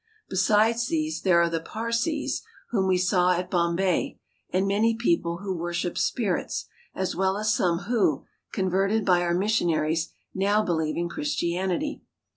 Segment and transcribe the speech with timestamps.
[0.29, 4.95] Besides these there are the Parsees, whom we saw at Bom * bay, and many
[4.95, 10.97] people who worship spirits, as well as some who, converted by our missionaries, now believe
[10.97, 12.01] in Chris tianity.